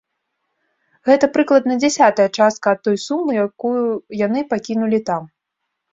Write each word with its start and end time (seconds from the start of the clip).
Гэта 1.09 1.25
прыкладна 1.35 1.73
дзясятая 1.83 2.27
частка 2.37 2.73
ад 2.77 2.83
той 2.87 2.97
сумы, 3.07 3.31
якую 3.45 3.85
яны 4.25 4.39
пакінулі 4.55 4.99
там. 5.13 5.23